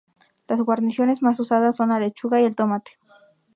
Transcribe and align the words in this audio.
Las 0.47 0.61
guarniciones 0.63 1.21
más 1.21 1.39
usadas 1.39 1.75
son 1.75 1.89
la 1.89 1.99
lechuga 1.99 2.41
y 2.41 2.45
el 2.45 2.55
tomate. 2.55 2.97